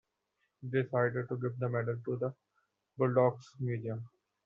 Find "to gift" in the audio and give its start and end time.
1.29-1.59